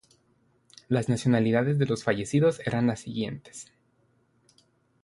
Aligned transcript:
Las 0.87 1.09
nacionalidades 1.09 1.77
de 1.77 1.85
los 1.85 2.03
fallecidos 2.03 2.59
eran 2.65 2.87
las 2.87 3.01
siguientes. 3.01 3.71